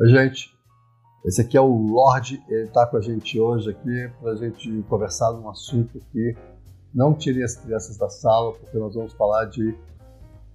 [0.00, 0.56] Oi, gente.
[1.24, 4.80] Esse aqui é o Lorde, ele está com a gente hoje aqui para a gente
[4.88, 6.36] conversar num assunto que
[6.94, 9.70] não tire as crianças da sala, porque nós vamos falar de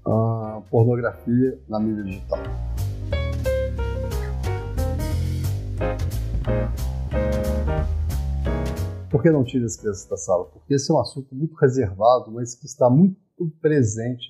[0.08, 2.40] uh, pornografia na mídia digital.
[9.12, 10.46] Por que não tire as crianças da sala?
[10.46, 13.17] Porque esse é um assunto muito reservado, mas que está muito
[13.62, 14.25] presente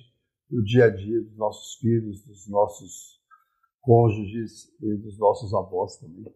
[0.50, 3.22] no dia a dia dos nossos filhos, dos nossos
[3.84, 6.32] cônjuges e dos nossos avós também.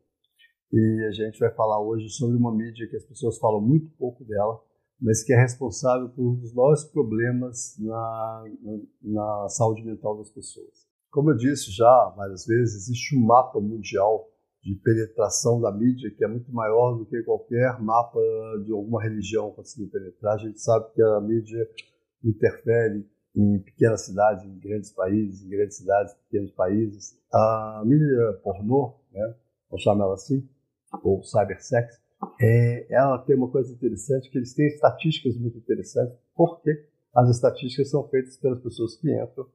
[0.72, 4.22] E a gente vai falar hoje sobre uma mídia que as pessoas falam muito pouco
[4.24, 4.60] dela,
[5.00, 10.30] mas que é responsável por um dos maiores problemas na, na, na saúde mental das
[10.30, 10.86] pessoas.
[11.10, 14.28] Como eu disse já várias vezes, existe um mapa mundial
[14.62, 18.20] de penetração da mídia que é muito maior do que qualquer mapa
[18.64, 20.34] de alguma religião conseguiu penetrar.
[20.34, 21.66] A gente sabe que a mídia
[22.22, 27.18] interfere em pequenas cidades, em grandes países, em grandes cidades, pequenos países.
[27.32, 29.34] A mídia pornô, né,
[29.70, 30.48] vamos chamar ela assim,
[31.02, 32.00] ou cybersex,
[32.40, 37.90] é, ela tem uma coisa interessante, que eles têm estatísticas muito interessantes, porque as estatísticas
[37.90, 39.46] são feitas pelas pessoas que entram.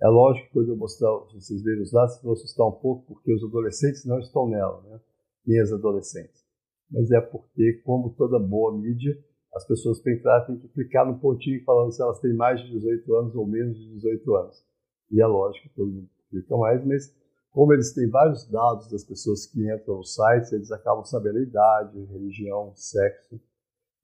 [0.00, 3.32] É lógico que quando eu mostrar, vocês verem os dados, vão assustar um pouco, porque
[3.32, 5.00] os adolescentes não estão nela, né?
[5.46, 6.44] nem as adolescentes.
[6.90, 9.16] Mas é porque, como toda boa mídia,
[9.54, 12.70] as pessoas para entrar têm que clicar no pontinho falando se elas têm mais de
[12.72, 14.64] 18 anos ou menos de 18 anos.
[15.10, 17.14] E é lógico que todo mundo clica mais, mas
[17.52, 21.42] como eles têm vários dados das pessoas que entram nos sites, eles acabam sabendo a
[21.42, 23.40] idade, religião, sexo.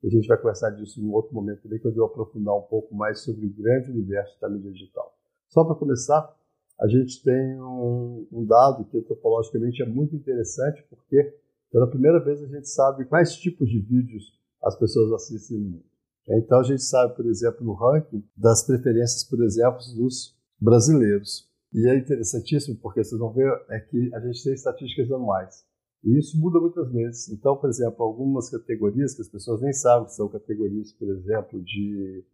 [0.05, 3.21] A gente vai conversar disso em outro momento também, quando eu aprofundar um pouco mais
[3.21, 5.13] sobre o grande universo da mídia digital.
[5.49, 6.33] Só para começar,
[6.81, 11.35] a gente tem um, um dado que antropologicamente é muito interessante, porque
[11.73, 15.85] pela primeira vez a gente sabe quais tipos de vídeos as pessoas assistem no mundo.
[16.29, 21.49] Então a gente sabe, por exemplo, no ranking das preferências, por exemplo, dos brasileiros.
[21.73, 25.65] E é interessantíssimo porque vocês vão ver é que a gente tem estatísticas anuais.
[26.05, 27.29] E isso muda muitas vezes.
[27.31, 31.63] Então, por exemplo, algumas categorias que as pessoas nem sabem que são categorias, por exemplo,
[31.63, 32.25] de,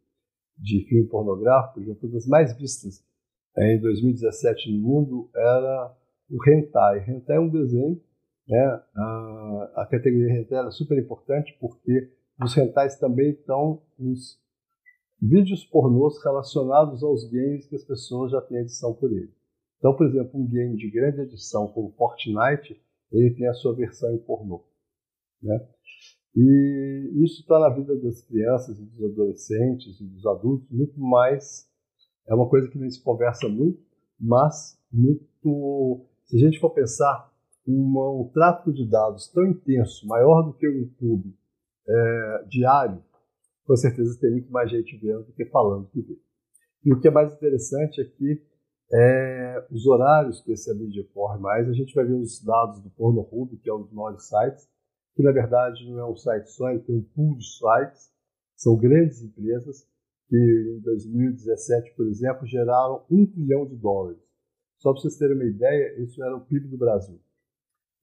[0.58, 3.04] de filme pornográfico, por exemplo, das mais vistas
[3.56, 5.96] é, em 2017 no mundo era
[6.30, 7.08] o hentai.
[7.08, 8.00] Hentai é um desenho,
[8.48, 8.82] né?
[8.94, 12.12] a, a categoria hentai é super importante porque
[12.42, 14.38] os rentais também estão os
[15.20, 19.32] vídeos pornôs relacionados aos games que as pessoas já têm edição por ele.
[19.78, 22.80] Então, por exemplo, um game de grande edição como Fortnite,
[23.10, 24.64] ele tem a sua versão em pornô.
[25.42, 25.66] Né?
[26.34, 31.66] E isso está na vida das crianças dos adolescentes e dos adultos muito mais.
[32.28, 33.82] É uma coisa que não se conversa muito,
[34.18, 36.06] mas muito.
[36.24, 37.32] Se a gente for pensar,
[37.66, 41.34] uma, um tráfego de dados tão intenso, maior do que o YouTube,
[41.88, 43.02] é, diário,
[43.64, 46.18] com certeza tem muito mais gente vendo do que falando que vê.
[46.84, 48.42] E o que é mais interessante é que
[48.92, 52.90] é, os horários que esse mídia corre mais, a gente vai ver os dados do
[52.90, 54.68] Pornhub, que é um dos maiores sites,
[55.16, 58.12] que na verdade não é um site só, ele tem um pool de sites,
[58.54, 59.88] são grandes empresas
[60.28, 64.20] que em 2017, por exemplo, geraram um trilhão de dólares.
[64.78, 67.18] Só para vocês terem uma ideia, isso era o PIB do Brasil.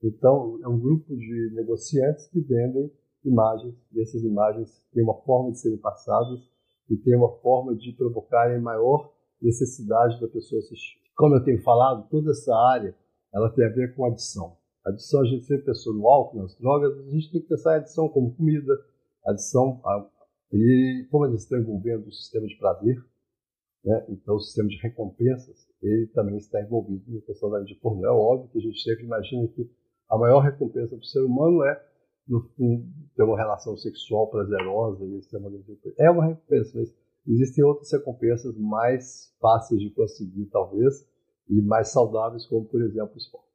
[0.04, 2.92] Então, é um grupo de negociantes que vendem
[3.24, 6.42] imagens, e essas imagens têm uma forma de serem passadas
[6.90, 11.00] e têm uma forma de provocarem maior necessidade da pessoa assistir.
[11.16, 12.94] Como eu tenho falado, toda essa área
[13.34, 14.58] ela tem a ver com adição.
[14.86, 17.82] Adição a gente sempre pensou no álcool, nas drogas, a gente tem que pensar em
[17.82, 18.74] adição como comida,
[19.26, 20.06] adição a,
[20.52, 22.98] e como eles estão envolvendo o sistema de prazer,
[23.86, 24.06] né?
[24.10, 27.78] então o sistema de recompensas, ele também está envolvido na questão da mídia.
[27.82, 29.70] É óbvio que a gente sempre imagina que
[30.10, 31.94] a maior recompensa para o ser humano é
[32.28, 35.96] no fim, ter uma relação sexual prazerosa isso é uma recompensa.
[36.00, 36.94] É uma recompensa, mas
[37.28, 41.06] existem outras recompensas mais fáceis de conseguir, talvez,
[41.50, 43.48] e mais saudáveis, como, por exemplo, o esporte.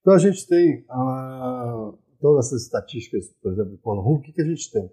[0.00, 4.42] Então, a gente tem ah, todas essas estatísticas, por exemplo, do Pornhub, o que, que
[4.42, 4.90] a gente tem?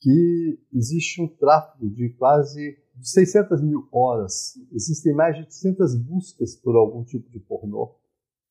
[0.00, 6.76] Que existe um tráfego de quase 600 mil horas, existem mais de 800 buscas por
[6.76, 7.97] algum tipo de pornô.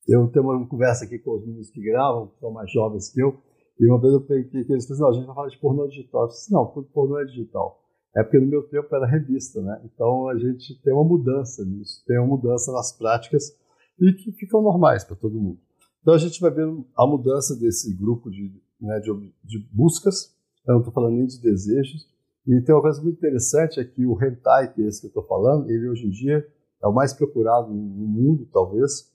[0.07, 3.21] Eu tenho uma conversa aqui com os meninos que gravam, que são mais jovens que
[3.21, 3.37] eu,
[3.79, 5.87] e uma vez eu peguei que eles falaram, não, a gente vai falar de pornô
[5.87, 6.21] digital.
[6.23, 7.83] Eu disse, não, pornô é digital.
[8.15, 9.79] É porque no meu tempo era revista, né?
[9.85, 13.55] Então a gente tem uma mudança nisso, tem uma mudança nas práticas
[13.99, 15.59] e que ficam normais para todo mundo.
[16.01, 16.67] Então a gente vai ver
[16.97, 18.51] a mudança desse grupo de,
[18.81, 19.11] né, de,
[19.43, 20.35] de buscas,
[20.67, 22.07] eu não estou falando nem de desejos,
[22.47, 25.09] e tem uma coisa muito interessante é que o hentai, que é esse que eu
[25.09, 26.47] estou falando, ele hoje em dia
[26.81, 29.11] é o mais procurado no mundo, talvez,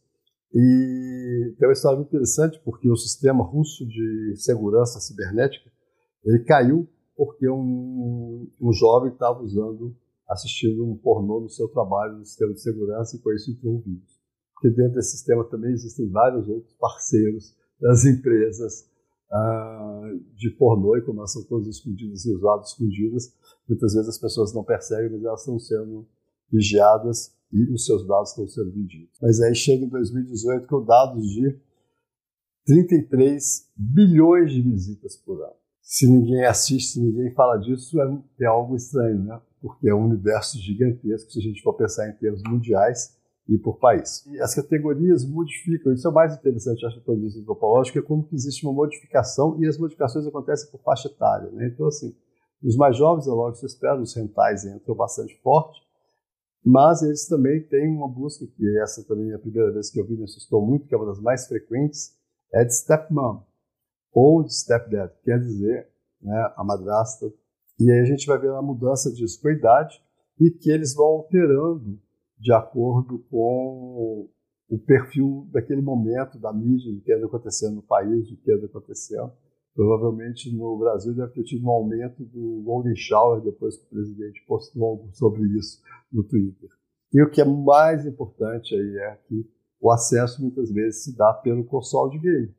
[0.54, 5.70] e tem uma história muito interessante porque o sistema russo de segurança cibernética
[6.24, 9.96] ele caiu porque um, um jovem estava usando,
[10.28, 13.80] assistindo um pornô no seu trabalho no sistema de segurança e com isso entrou um
[13.80, 14.20] vírus.
[14.54, 18.88] porque dentro desse sistema também existem vários outros parceiros das empresas
[19.30, 23.32] uh, de pornô e como elas são todas escondidas e usadas escondidas,
[23.68, 26.06] muitas vezes as pessoas não percebem, mas elas estão sendo
[26.50, 29.18] vigiadas e os seus dados estão sendo vendidos.
[29.20, 31.58] Mas aí chega em 2018 com dados de
[32.64, 35.54] 33 bilhões de visitas por ano.
[35.80, 39.40] Se ninguém assiste, se ninguém fala disso, é, é algo estranho, né?
[39.60, 43.16] Porque é um universo gigantesco se a gente for pensar em termos mundiais
[43.48, 44.24] e por país.
[44.26, 48.24] E as categorias modificam, isso é o mais interessante, acho, do isso antropológico, é como
[48.24, 51.50] que existe uma modificação e as modificações acontecem por faixa etária.
[51.50, 51.66] Né?
[51.66, 52.14] Então, assim,
[52.62, 55.80] os mais jovens, é logo se espera, os rentais entram bastante forte,
[56.64, 60.06] mas eles também têm uma busca, que essa também é a primeira vez que eu
[60.06, 62.16] vi, me assustou muito, que é uma das mais frequentes,
[62.52, 63.42] é de stepmom,
[64.12, 65.88] ou de stepdad, quer dizer,
[66.20, 67.32] né, a madrasta.
[67.80, 70.00] E aí a gente vai ver a mudança disso com a idade
[70.38, 71.98] e que eles vão alterando
[72.38, 74.28] de acordo com
[74.68, 78.66] o perfil daquele momento da mídia, do que anda acontecendo no país, do que anda
[78.66, 79.32] acontecendo.
[79.74, 84.44] Provavelmente no Brasil deve ter tido um aumento do Golden Shower depois que o presidente
[84.46, 85.80] postou sobre isso
[86.12, 86.68] no Twitter.
[87.12, 89.48] E o que é mais importante aí é que
[89.80, 92.54] o acesso muitas vezes se dá pelo console de game.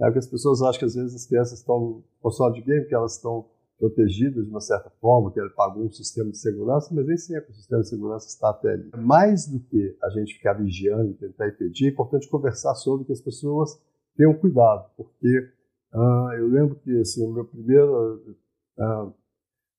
[0.00, 2.86] É que as pessoas acham que às vezes as crianças estão no console de game,
[2.86, 3.46] que elas estão
[3.78, 7.50] protegidas de uma certa forma, que ele pagou um sistema de segurança, mas nem sempre
[7.50, 8.90] o sistema de segurança está até ali.
[8.96, 13.12] Mais do que a gente ficar vigiando e tentar impedir, é importante conversar sobre que
[13.12, 13.78] as pessoas
[14.16, 15.48] tenham cuidado, porque
[15.94, 18.36] uh, eu lembro que assim, o meu primeiro
[18.78, 19.14] uh,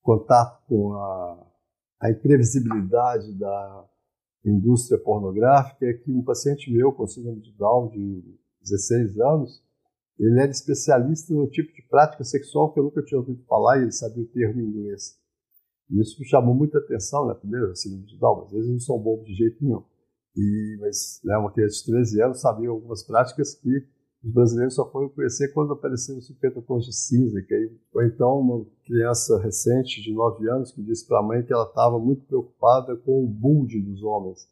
[0.01, 1.47] contato com a,
[2.01, 3.85] a imprevisibilidade da
[4.45, 9.63] indústria pornográfica é que um paciente meu com síndrome de Down de 16 anos,
[10.19, 13.83] ele era especialista no tipo de prática sexual que eu nunca tinha ouvido falar e
[13.83, 15.19] ele sabia o termo em inglês.
[15.89, 17.33] E isso me chamou muita atenção, né?
[17.33, 17.73] Primeiro,
[18.19, 19.83] Down, às vezes não são bobos de jeito nenhum.
[20.35, 23.87] E, mas né, uma criança de 13 anos sabia algumas práticas que
[24.25, 27.39] os brasileiros só foram conhecer quando apareceram 50 tons de cinza.
[27.43, 31.43] Que aí, ou então uma criança recente de 9 anos que disse para a mãe
[31.43, 34.49] que ela estava muito preocupada com o bulde dos homens,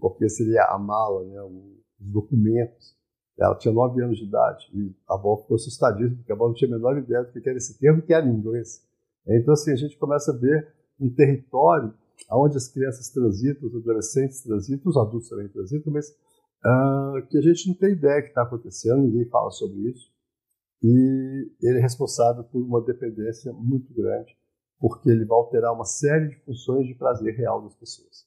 [0.00, 2.94] porque seria a mala, né, os documentos.
[3.38, 6.54] Ela tinha 9 anos de idade e a avó ficou assustadíssima, porque a avó não
[6.54, 8.84] tinha a menor ideia do que era esse termo, que era em inglês.
[9.26, 11.92] Então, assim, a gente começa a ver um território
[12.30, 16.14] onde as crianças transitam, os adolescentes transitam, os adultos também transitam, mas
[16.64, 20.10] uh, que a gente não tem ideia que está acontecendo, ninguém fala sobre isso.
[20.82, 24.36] E ele é responsável por uma dependência muito grande,
[24.78, 28.26] porque ele vai alterar uma série de funções de prazer real das pessoas.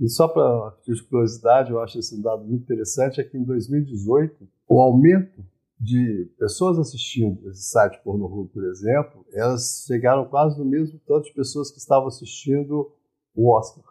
[0.00, 4.48] E só para de curiosidade, eu acho esse dado muito interessante, é que em 2018,
[4.66, 5.44] o aumento
[5.78, 11.34] de pessoas assistindo esse site Pornhub, por exemplo, elas chegaram quase no mesmo tanto de
[11.34, 12.92] pessoas que estavam assistindo
[13.34, 13.84] o Oscar.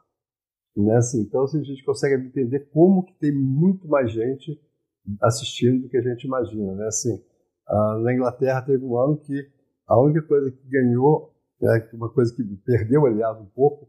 [0.76, 0.96] Né?
[0.96, 4.60] Assim, então assim, a gente consegue entender como que tem muito mais gente
[5.22, 6.74] assistindo do que a gente imagina.
[6.76, 6.88] Né?
[6.88, 7.22] Assim,
[8.04, 9.50] na Inglaterra teve um ano que
[9.88, 13.88] a única coisa que ganhou, né, uma coisa que perdeu, aliás, um pouco,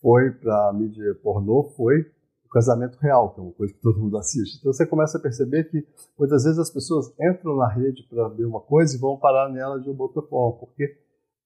[0.00, 2.02] foi para a mídia pornô, foi
[2.44, 4.58] o casamento real, que é uma coisa que todo mundo assiste.
[4.58, 5.86] Então você começa a perceber que
[6.18, 9.78] muitas vezes as pessoas entram na rede para ver uma coisa e vão parar nela
[9.78, 10.96] de uma outra forma, porque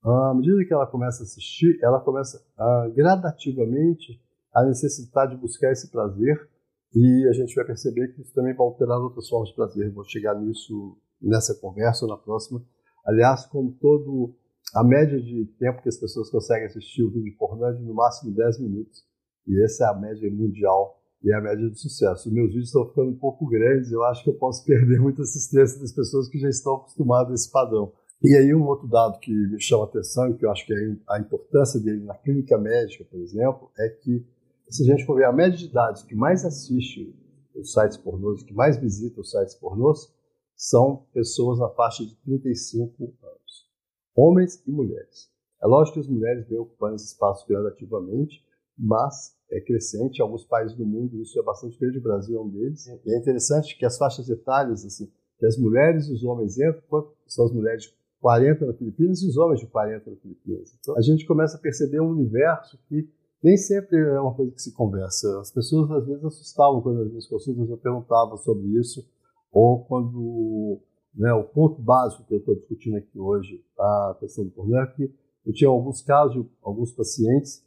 [0.03, 4.21] à medida que ela começa a assistir, ela começa a, gradativamente
[4.55, 6.49] a necessitar de buscar esse prazer
[6.95, 9.91] e a gente vai perceber que isso também vai alterar outras formas de prazer.
[9.91, 12.63] Vou chegar nisso nessa conversa ou na próxima.
[13.05, 14.35] Aliás, como todo
[14.73, 17.95] a média de tempo que as pessoas conseguem assistir o vídeo pornô é de no
[17.95, 19.05] máximo 10 minutos.
[19.47, 22.29] E essa é a média mundial e é a média de sucesso.
[22.29, 25.23] Os meus vídeos estão ficando um pouco grandes, eu acho que eu posso perder muita
[25.23, 27.93] assistência das pessoas que já estão acostumadas a esse padrão.
[28.23, 31.19] E aí um outro dado que me chama atenção que eu acho que é a
[31.19, 34.25] importância dele na clínica médica, por exemplo, é que
[34.69, 37.15] se a gente for ver a média de idades que mais assiste
[37.55, 40.13] os sites pornôs, que mais visita os sites pornôs,
[40.57, 43.69] são pessoas na faixa de 35 anos,
[44.15, 45.31] homens e mulheres.
[45.63, 48.45] É lógico que as mulheres vêm ocupando esse espaço gradativamente,
[48.77, 50.19] mas é crescente.
[50.19, 52.87] Em alguns países do mundo isso é bastante grande, o Brasil é um deles.
[52.87, 57.09] E é interessante que as faixas etárias, assim, que as mulheres e os homens entram,
[57.27, 60.77] são as mulheres de 40 na Filipinas e os homens de 40 na Filipinas.
[60.81, 63.09] Então a gente começa a perceber um universo que
[63.45, 65.39] nem sempre é uma coisa que se conversa.
[65.39, 69.07] As pessoas às vezes assustavam quando as minhas consultas eu perguntava sobre isso
[69.53, 70.81] ou quando
[71.15, 74.87] né, o ponto básico que eu estou discutindo aqui hoje, a questão do pornô, é
[74.87, 75.15] que
[75.47, 77.63] eu tinha alguns casos, alguns pacientes,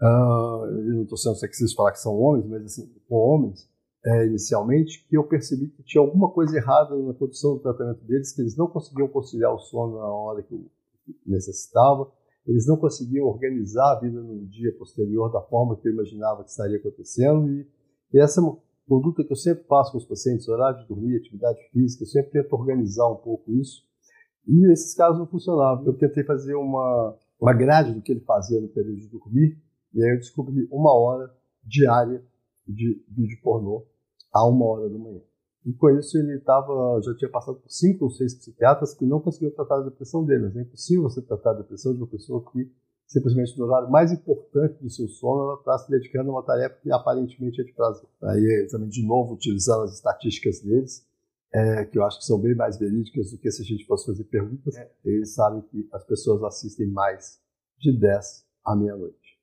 [0.00, 3.68] uh, eu não estou sendo sexista falar que são homens, mas assim, com homens,
[4.06, 8.32] é, inicialmente, que eu percebi que tinha alguma coisa errada na condição do tratamento deles,
[8.32, 10.70] que eles não conseguiam conciliar o sono na hora que
[11.26, 12.10] necessitava,
[12.46, 16.50] eles não conseguiam organizar a vida no dia posterior da forma que eu imaginava que
[16.50, 17.66] estaria acontecendo, e,
[18.12, 18.40] e essa
[18.88, 22.32] conduta que eu sempre faço com os pacientes, horário de dormir, atividade física, eu sempre
[22.32, 23.84] tento organizar um pouco isso.
[24.48, 25.86] E esses casos não funcionavam.
[25.86, 29.56] Eu tentei fazer uma, uma grade do que ele fazia no período de dormir,
[29.94, 31.32] e aí eu descobri uma hora
[31.62, 32.24] diária
[32.66, 33.86] de vídeo pornô
[34.32, 35.20] a uma hora da manhã.
[35.66, 39.20] E com isso ele tava, já tinha passado por cinco ou seis psiquiatras que não
[39.20, 40.44] conseguiam tratar a depressão dele.
[40.44, 42.70] Mas é impossível você tratar a depressão de uma pessoa que
[43.06, 46.76] simplesmente no horário mais importante do seu sono ela está se dedicando a uma tarefa
[46.80, 48.08] que aparentemente é de prazer.
[48.22, 51.04] Aí também de novo utilizando as estatísticas deles,
[51.52, 54.06] é, que eu acho que são bem mais verídicas do que se a gente fosse
[54.06, 54.76] fazer perguntas.
[54.76, 54.90] É.
[55.04, 57.40] Eles sabem que as pessoas assistem mais
[57.78, 59.38] de 10 à meia-noite,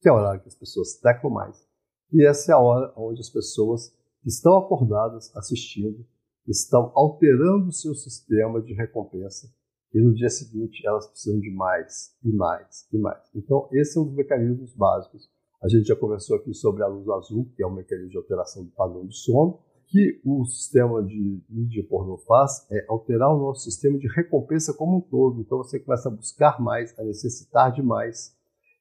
[0.00, 1.66] que é o horário que as pessoas teclam mais.
[2.12, 6.04] E essa é a hora onde as pessoas estão acordadas assistindo,
[6.46, 9.48] estão alterando o seu sistema de recompensa
[9.92, 13.22] e no dia seguinte elas precisam de mais e mais e mais.
[13.34, 15.28] Então, esse é um dos mecanismos básicos.
[15.62, 18.64] A gente já conversou aqui sobre a luz azul, que é um mecanismo de alteração
[18.64, 19.60] do padrão de sono.
[19.88, 24.98] que o sistema de mídia pornô faz é alterar o nosso sistema de recompensa como
[24.98, 25.40] um todo.
[25.40, 28.32] Então, você começa a buscar mais, a necessitar de mais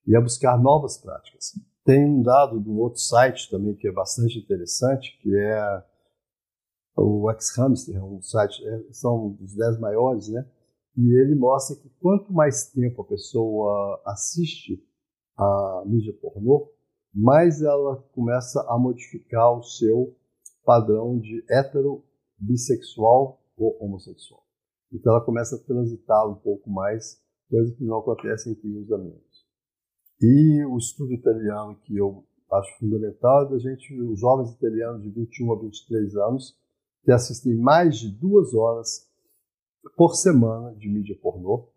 [0.05, 1.53] e a buscar novas práticas.
[1.85, 5.83] Tem um dado de um outro site também que é bastante interessante, que é
[6.95, 10.45] o X-Hamster, é um site, é, são os 10 maiores, né?
[10.97, 14.83] E ele mostra que quanto mais tempo a pessoa assiste
[15.37, 16.69] a mídia pornô,
[17.13, 20.15] mais ela começa a modificar o seu
[20.65, 22.03] padrão de hétero,
[22.37, 24.43] bissexual ou homossexual.
[24.91, 29.28] Então ela começa a transitar um pouco mais, coisa que não acontece em crimes amigos.
[30.21, 35.09] E o estudo italiano que eu acho fundamental é da gente, os jovens italianos de
[35.09, 36.57] 21 a 23 anos,
[37.03, 39.07] que assistem mais de duas horas
[39.95, 41.69] por semana de mídia pornô,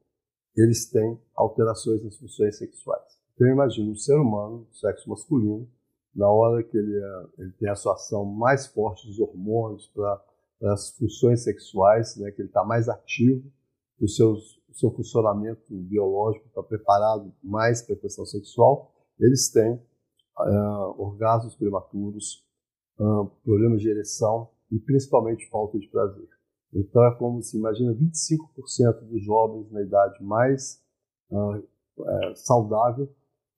[0.57, 3.19] eles têm alterações nas funções sexuais.
[3.35, 5.69] Então eu imagino um ser humano, sexo masculino,
[6.15, 10.21] na hora que ele, é, ele tem a sua ação mais forte dos hormônios para
[10.73, 13.43] as funções sexuais, né, que ele está mais ativo,
[14.05, 14.09] o
[14.75, 22.45] seu funcionamento biológico está preparado mais para a questão sexual, eles têm uh, orgasmos prematuros,
[22.99, 26.29] uh, problemas de ereção e principalmente falta de prazer.
[26.75, 30.83] Então é como se imagina 25% dos jovens na idade mais
[31.31, 31.63] uh,
[32.35, 33.09] saudável,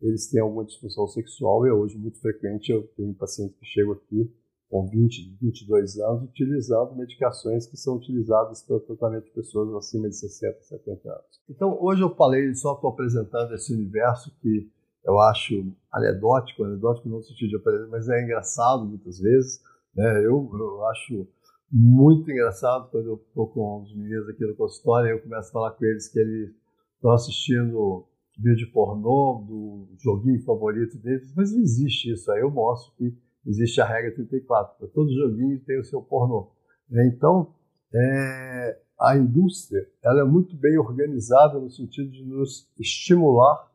[0.00, 3.92] eles têm alguma disfunção sexual e é hoje muito frequente eu tenho pacientes que chegam
[3.92, 4.30] aqui
[4.74, 10.08] com 20, 22 anos, utilizando medicações que são utilizadas para o tratamento de pessoas acima
[10.08, 11.40] de 60, 70 anos.
[11.48, 14.68] Então, hoje eu falei, só estou apresentando esse universo que
[15.04, 19.62] eu acho anedótico, anedótico no sentido de aprender, mas é engraçado muitas vezes.
[19.94, 20.26] Né?
[20.26, 21.24] Eu, eu acho
[21.70, 25.52] muito engraçado quando eu estou com os meninos aqui no consultório e eu começo a
[25.52, 26.50] falar com eles que eles
[26.96, 32.28] estão assistindo vídeo pornô do joguinho favorito deles, mas não existe isso.
[32.32, 33.16] Aí eu mostro que
[33.46, 36.52] existe a regra 34, para todo joguinho tem o seu pornô.
[36.88, 37.06] Né?
[37.06, 37.54] Então,
[37.94, 43.70] é, a indústria ela é muito bem organizada no sentido de nos estimular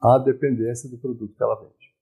[0.00, 1.94] à dependência do produto que ela vende.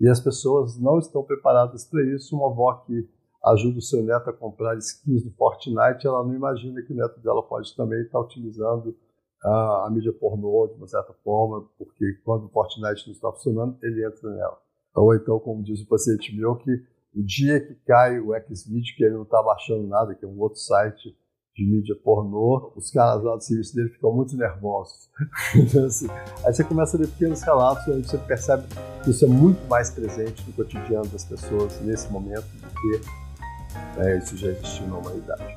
[0.00, 2.36] E as pessoas não estão preparadas para isso.
[2.36, 3.08] Uma avó que
[3.44, 7.20] ajuda o seu neto a comprar skins do Fortnite, ela não imagina que o neto
[7.20, 8.96] dela pode também estar utilizando
[9.42, 13.76] a, a mídia pornô de uma certa forma, porque quando o Fortnite não está funcionando,
[13.82, 14.63] ele entra nela.
[14.94, 16.70] Ou então, como diz o paciente meu, que
[17.14, 20.38] o dia que cai o Xvideo, que ele não está baixando nada, que é um
[20.38, 21.16] outro site
[21.56, 25.08] de mídia pornô, os caras lá do serviço dele ficam muito nervosos.
[25.54, 26.08] então, assim,
[26.44, 28.64] aí você começa a ver pequenos relatos, onde você percebe
[29.04, 34.18] que isso é muito mais presente no cotidiano das pessoas nesse momento do que né,
[34.18, 35.56] isso já existiu na humanidade.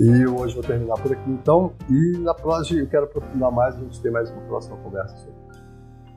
[0.00, 3.80] E hoje vou terminar por aqui então, e na próxima eu quero aprofundar mais, a
[3.80, 5.62] gente tem mais uma próxima conversa sobre isso.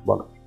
[0.05, 0.40] Boa noite.